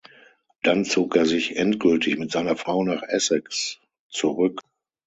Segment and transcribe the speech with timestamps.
[0.63, 4.63] Dann zog er sich endgültig mit seiner Frau nach Essex zurück.